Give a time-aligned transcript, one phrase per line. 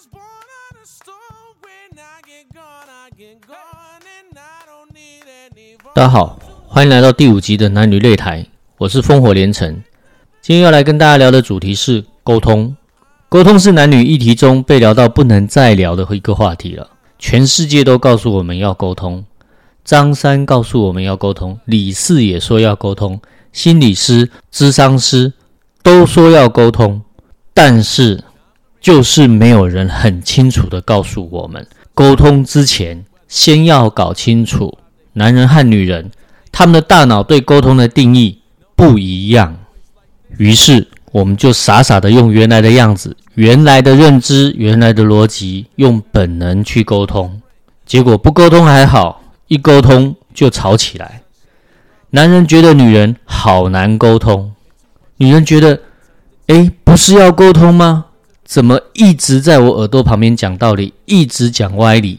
[0.00, 1.52] was born on a stone.
[1.60, 8.46] When I get gone, I get gone, and I don't need any 大家好，欢迎来到第五集的男女擂台，
[8.78, 9.82] 我是烽火连城。
[10.40, 12.74] 今天要来跟大家聊的主题是沟通。
[13.28, 16.88] 沟通是男女议题中被聊到不能再聊的一个话题了。
[17.18, 19.22] 全世界都告诉我们要沟通，
[19.84, 23.20] 张三告诉我们要沟通，李四也说要沟通，
[23.52, 25.34] 心理师、咨商师
[25.82, 27.02] 都说要沟通，
[27.52, 28.24] 但是
[28.80, 34.78] 就是没有人很清楚的告诉我们，沟通之前先要搞清楚，
[35.12, 36.10] 男人和女人
[36.50, 38.40] 他们的大脑对沟通的定义
[38.74, 39.56] 不一样。
[40.38, 47.42] 于是我们就傻傻的用原来的样子、原来的认知、原来的逻辑，用本能去沟通。
[47.84, 51.22] 结果不沟通还好，一沟通就吵起来。
[52.10, 54.52] 男人觉得女人好难沟通，
[55.16, 55.80] 女人觉得，
[56.46, 58.06] 诶，不是要沟通吗？
[58.50, 62.18] 怎么一直在我耳朵旁边讲道理，一直讲歪理？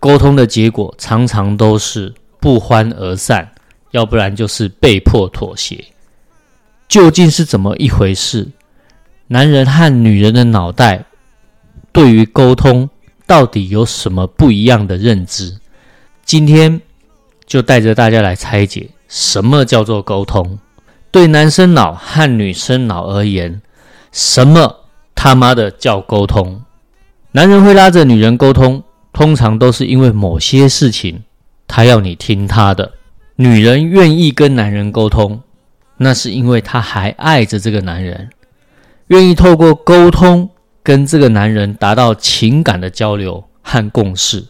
[0.00, 3.52] 沟通的结果常常都是不欢而散，
[3.92, 5.84] 要不然就是被迫妥协。
[6.88, 8.48] 究竟是怎么一回事？
[9.28, 11.04] 男人和女人的脑袋
[11.92, 12.90] 对于沟通
[13.24, 15.56] 到底有什么不一样的认知？
[16.24, 16.82] 今天
[17.46, 20.58] 就带着大家来拆解什么叫做沟通。
[21.12, 23.62] 对男生脑和女生脑而言，
[24.10, 24.80] 什么
[25.24, 26.60] 他妈的叫沟通？
[27.32, 31.22] 男人会拉着女人沟通，通常都是因为某些事情
[31.66, 32.92] 他要你听他的。
[33.36, 35.40] 女人愿意跟男人沟通。
[35.96, 38.28] 那是因为她还爱着这个男人，
[39.06, 40.50] 愿意透过沟通
[40.82, 44.44] 跟这个男人达到情感的交流和共识。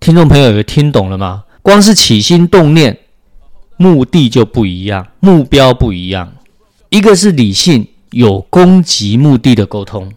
[0.00, 1.44] 听众朋友有听懂了吗？
[1.62, 2.98] 光是起心动念，
[3.76, 6.32] 目的就不一样，目标不一样。
[6.90, 10.12] 一个是理性有攻击目的的沟通，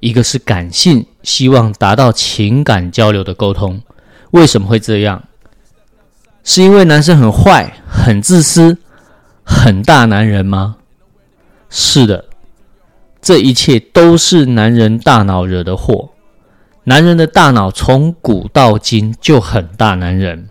[0.00, 3.80] 一个是感性希望达到情感交流的沟通。
[4.30, 5.22] 为什么会这样？
[6.42, 8.78] 是因为男生很坏，很自私。
[9.46, 10.76] 很大男人吗？
[11.68, 12.24] 是的，
[13.20, 16.10] 这一切都是男人大脑惹的祸。
[16.84, 20.48] 男人的大脑从古到今就很大男人，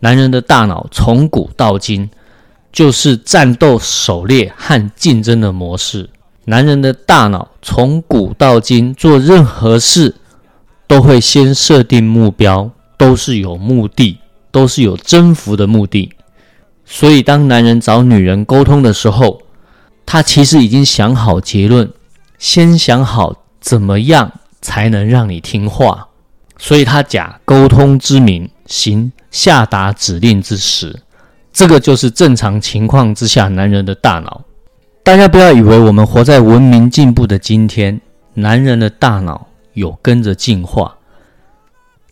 [0.00, 2.10] 男人的大脑从古到今
[2.72, 6.10] 就是战斗、狩猎和竞争的模式。
[6.46, 10.14] 男人的大脑从古到今做任何事
[10.86, 14.18] 都会先设定目标，都是有目的，
[14.50, 16.12] 都是有征服的目的。
[16.84, 19.40] 所以，当男人找女人沟通的时候，
[20.04, 21.90] 他其实已经想好结论，
[22.38, 24.30] 先想好怎么样
[24.60, 26.08] 才能让你听话。
[26.58, 31.00] 所以他假沟通之名，行下达指令之实。
[31.52, 34.42] 这个就是正常情况之下男人的大脑。
[35.04, 38.00] 大家不要以为我们活在文明进步的今天，
[38.32, 40.96] 男人的大脑有跟着进化，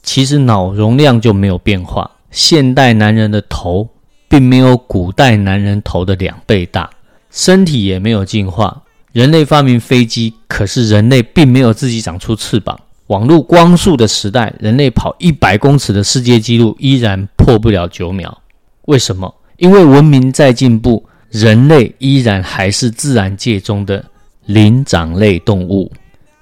[0.03, 2.11] 其实脑容量就没有变化。
[2.31, 3.89] 现代男人的头。
[4.29, 6.89] 并没有古代男人头的两倍大，
[7.31, 8.83] 身体也没有进化。
[9.13, 12.81] 人类发明飞机，可是人类并没有自己长出翅膀。
[13.09, 18.41] 网络光速的时代，人类跑一百公尺的世界纪录依然破不了九秒。
[18.87, 19.35] 为什么？
[19.59, 24.05] 因为文明在进步，人类依然还是自然界中的
[24.45, 25.91] 灵长类动物。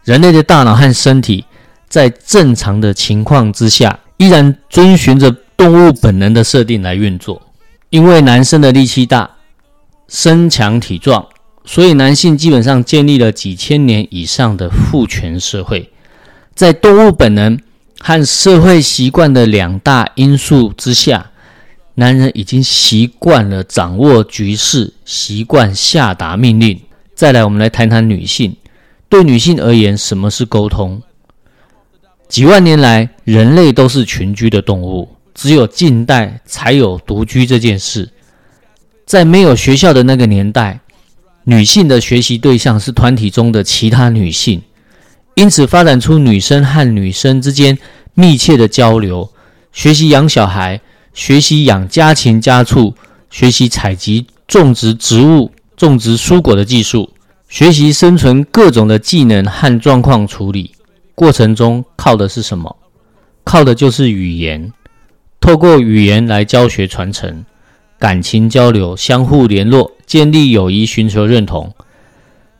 [0.04, 1.44] 人类的大脑和身体
[1.88, 7.40] 在正常的情况之下，依然遵循着动物本能的设定来运作。
[7.90, 9.30] 因为男生的力气大，
[10.08, 11.24] 身强体壮，
[11.64, 15.88] 所以男性基本上建立了几千年以上的父权社会。
[16.54, 17.58] 在动物本能
[18.00, 21.29] 和社会习惯的两大因素之下，
[22.00, 26.80] 男人已经习惯了掌握局势，习惯下达命令。
[27.14, 28.56] 再来，我们来谈谈女性。
[29.10, 31.02] 对女性而言，什么是沟通？
[32.26, 35.14] 几万年来，人类都是群居的动物。
[35.34, 38.08] 只有近代才有独居这件事，
[39.04, 40.80] 在没有学校的那个年代，
[41.44, 44.62] 女性的学习对象是团体中的其他女性，
[45.34, 47.76] 因此发展出女生和女生之间
[48.14, 49.30] 密切的交流，
[49.70, 50.80] 学习养小孩，
[51.12, 52.94] 学习养家禽家畜，
[53.30, 57.10] 学习采集、种植植物、种植蔬果的技术，
[57.48, 60.72] 学习生存各种的技能和状况处理。
[61.14, 62.76] 过程中靠的是什么？
[63.44, 64.72] 靠的就是语言。
[65.40, 67.44] 透过语言来教学传承、
[67.98, 71.74] 感情交流、相互联络、建立友谊、寻求认同，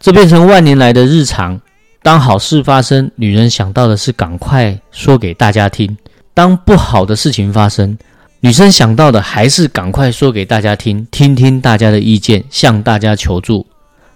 [0.01, 1.61] 这变成万年来的日常。
[2.03, 5.95] 当好事发生，女人想到的是赶快说给大家听；
[6.33, 7.99] 当不好的事情发生，
[8.43, 13.67] 女生想到的还是赶快说给大家听，听听大家的意见，向大家求助。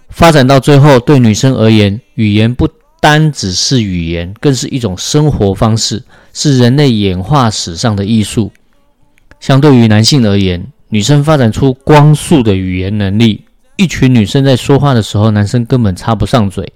[0.09, 2.67] 发展到最后，对女生而言，语言不
[2.99, 8.51] 单只是语言，更是一种生活方式，是人类演化史上的艺术。
[9.39, 13.45] 相对于男性而言，女生发展出光速的语言能力。
[13.75, 16.73] 一群女生在说话的时候，男生根本插不上嘴。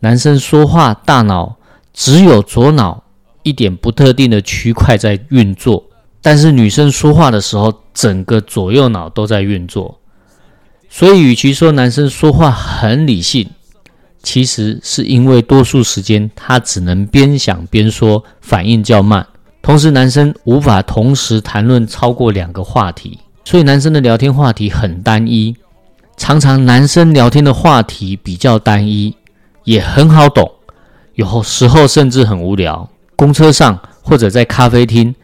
[0.00, 1.56] 男生说话，大脑
[1.94, 3.04] 只有左脑
[3.44, 5.84] 一点不特定的区块在运作，
[6.22, 9.98] 但是女生说话的时候，整个左右脑都在运作。
[10.88, 13.48] 所以，与其说男生说话很理性，
[14.22, 19.26] 其实是因为多数时间他只能边想边说，反应较慢。
[19.62, 25.56] 同时，男生无法同时谈论超过两个话题，所以男生的聊天话题很单一。
[26.16, 29.16] 常常男生聊天的话题比较单一，
[29.64, 30.50] 也很好懂，
[31.14, 32.88] 有时候甚至很无聊。
[33.16, 35.14] 公车上或者在咖啡厅，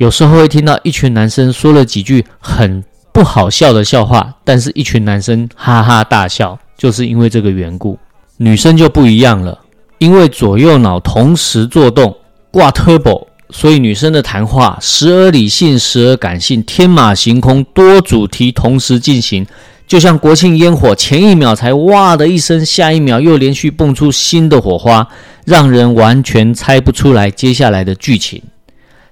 [0.00, 2.82] 有时候会听到一群男生说了几句很
[3.12, 7.98] 不好笑的笑话，但是一群男生哈哈大笑，就是因为这个缘故。
[8.38, 9.58] 女生就不一样了，
[9.98, 12.16] 因为左右脑同时作动，
[12.50, 19.46] 挂 turbo，所以女生的谈话时而理性，时而感性，天马行空，多主题同时进行。
[19.86, 25.06] 就像国庆烟火，前一秒才哇的一声，下一秒又连续蹦出新的火花，
[25.44, 28.42] 让人完全猜不出来接下来的剧情。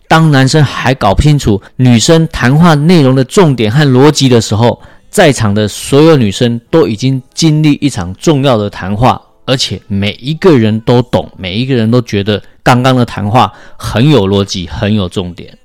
[0.08, 15.56] 当男生还搞不清楚女生谈话内容的重点和逻辑的时候，在场的所有女生都已经经历一场重要的谈话，而且每一个人都懂，每一个人都觉得刚刚的谈话很有逻辑，很有重点。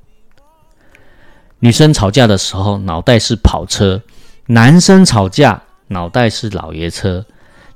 [1.59, 4.01] 女生吵架的时候，脑袋是跑车。
[4.47, 7.25] 男生吵架，脑袋是老爷车。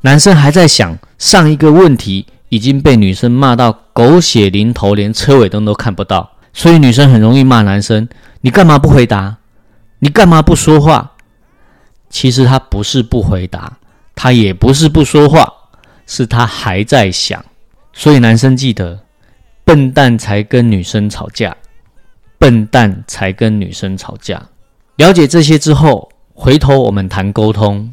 [0.02, 6.30] 男生还在想上一个问题，已经被女生骂到狗血淋头，连车尾灯都看不到。
[6.58, 8.10] 所以女生很容易骂男生
[8.42, 9.38] ：“你干嘛不回答？
[10.00, 11.12] 你干嘛不说话？”
[12.10, 13.78] 其实他不是不回答，
[14.16, 15.54] 他也不是不说话，
[16.08, 17.46] 是他还在想。
[17.94, 19.00] 所以男生记得，
[19.64, 21.56] 笨蛋才跟女生吵架，
[22.40, 24.42] 笨蛋才跟女生吵架。
[24.96, 26.10] 了解这些之后。
[26.40, 27.92] 回头我们谈沟通，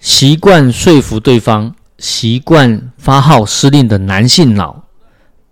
[0.00, 4.84] 习惯说服对方、习惯发号施令的男性脑，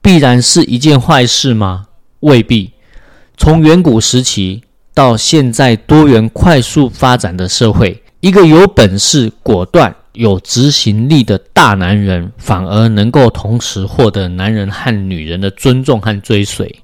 [0.01, 1.89] 必然是一件坏事吗？
[2.21, 2.73] 未必。
[3.37, 4.63] 从远古时期
[4.95, 16.81] 到现在多元快速发展的社会，一个有本事、果断、有执行力的大男人，反而能够同时获得男人和女人的尊重和追随。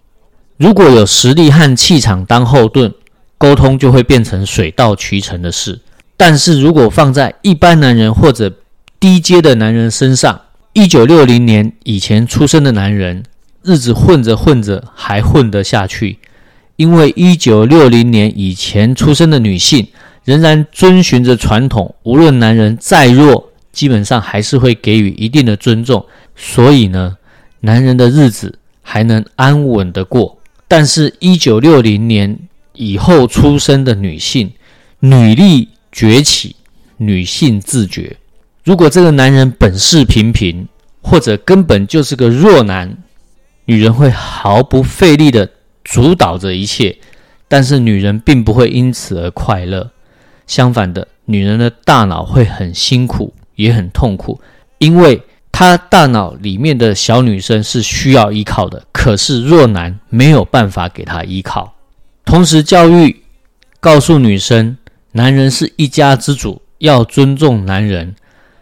[0.56, 2.92] 如果有实力和气场当后盾。
[3.38, 5.78] 沟通就会变成水到渠成的事，
[6.16, 8.50] 但是如果放在一般男人或者
[8.98, 10.40] 低阶的男人身上，
[10.72, 13.24] 一九六零年以前出生的男人，
[13.66, 16.18] 日子混着混着还混得下去，
[16.76, 19.88] 因为一九六零年以前出生的女性
[20.24, 27.16] 仍然遵循着传统，无论男人再弱，基本上还是会给予一定的尊重，所以呢，
[27.60, 30.38] 男人的日子还能安稳的过。
[30.68, 32.38] 但是，一九六零年。
[32.78, 34.52] 以后出生的女性，
[35.00, 36.56] 女力崛起，
[36.98, 38.14] 女性自觉。
[38.64, 40.68] 如果这个男人本事平平，
[41.00, 42.94] 或者根本就是个弱男，
[43.66, 45.48] 女人会毫不费力的
[45.84, 46.96] 主导着一切，
[47.46, 49.90] 但是女人并不会因此而快乐。
[50.46, 54.40] 相反的，女人的大脑会很辛苦，也很痛苦，
[54.78, 55.20] 因为
[55.50, 61.74] 她大脑里面的小女生是需要依靠的，可是弱男没有办法给她依靠。
[62.24, 63.22] 同时，教育
[63.80, 64.76] 告诉女生，
[65.12, 68.14] 男人是一家之主，要尊重男人。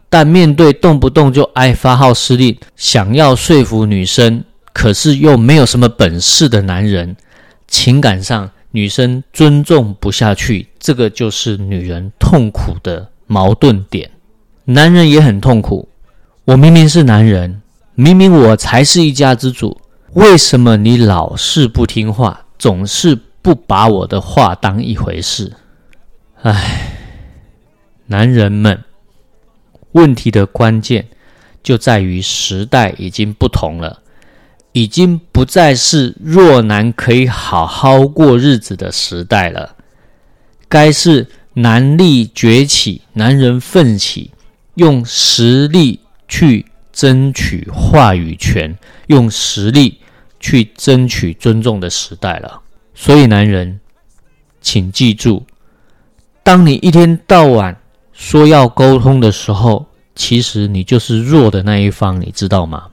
[0.08, 4.44] 但面对动不动就爱发号施令、想要说服女生，
[4.75, 7.16] 可是又没有什么本事的男人，
[7.66, 14.11] 情感上女生尊重不下去，这个就是女人痛苦的矛盾点。
[14.66, 15.88] 男人也很痛苦。
[16.45, 17.62] 我明明是男人，
[17.95, 19.81] 明明我才是一家之主，
[20.12, 23.19] 为什么你老是不听话，总是？
[23.45, 25.52] 不把我的话当一回事，
[26.40, 26.97] 唉，
[28.07, 28.83] 男人们，
[29.93, 31.07] 问题的关键
[31.62, 34.00] 就在于时代已经不同了，
[34.75, 39.76] 已经不再是弱男可以好好过日子的时代了，
[40.69, 44.33] 该是男力崛起，男人奋起，
[44.75, 48.76] 用实力去争取话语权，
[49.07, 50.00] 用实力
[50.40, 52.61] 去争取尊重的时代了。
[52.97, 53.78] 所以，男人，
[54.61, 55.45] 请记住，
[56.43, 57.81] 当你一天到晚
[58.12, 62.88] 说要沟通的时候，其实你就是弱的那一方，你知道吗？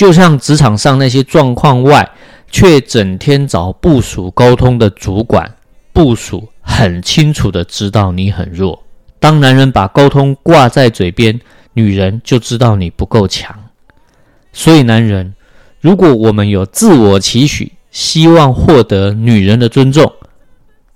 [0.00, 2.10] 就像职场上那些状况外
[2.50, 5.54] 却整天找部署沟通的主管，
[5.92, 8.82] 部署很清楚的知道你很弱。
[9.18, 11.38] 当男人把沟通挂在嘴边，
[11.74, 13.54] 女人就知道你不够强。
[14.54, 15.34] 所以，男人，
[15.82, 20.10] 如果我们有自我期许，希望获得女人的尊重，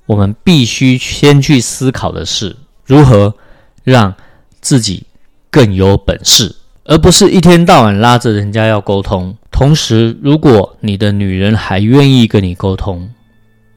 [0.06, 2.56] 我们必须先去思考的是
[2.86, 3.34] 如何
[3.82, 4.14] 让
[4.62, 5.02] 自己
[5.50, 6.56] 更有本事，
[6.86, 9.34] 而不是一天到晚拉着人家要沟通。
[9.50, 13.08] 同时，如果你的女人还愿意跟你沟通，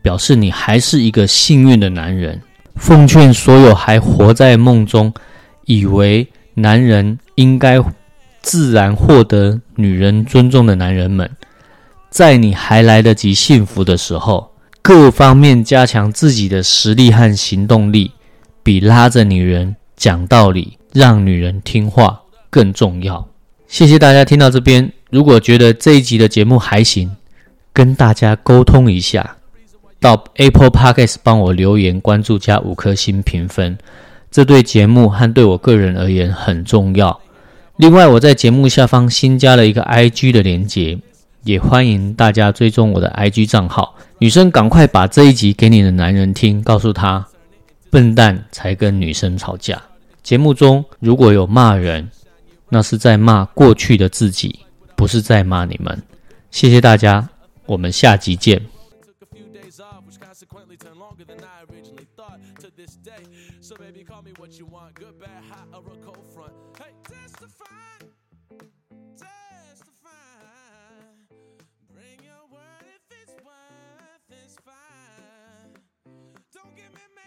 [0.02, 2.42] 表示你还是一个幸运的男人。
[2.76, 5.14] 奉劝所有还活在梦中，
[5.66, 7.82] 以为男人应该
[8.42, 11.30] 自然获得女人尊重的男人们。
[12.10, 18.12] 在你还来得及幸福的时候，各方面加强自己的实力和行动力，
[18.64, 23.27] 比拉着女人讲道理、让女人听话更重要。
[23.68, 27.16] 谢谢大家听到这边，如果觉得这一集的节目还行，
[27.74, 29.38] 跟大家沟通一下，
[30.00, 33.77] 到 Apple Podcast 帮我留言、关注加五颗星评分，
[34.32, 37.20] 这对节目和对我个人而言很重要。
[37.77, 41.00] 另外，我在节目下方新加了一个 IG 的连接。
[41.44, 43.96] 也欢迎大家追踪我的 IG 账号。
[44.18, 47.25] 女生，赶快把这一集给你的男人听，告诉他，
[47.89, 49.82] 笨蛋才跟女生吵架。
[50.22, 52.10] 节目中如果有骂人，
[52.69, 56.01] 那是在骂过去的自己，不是在骂你们。
[56.51, 57.27] 谢谢大家，
[57.65, 58.62] 我们下集见。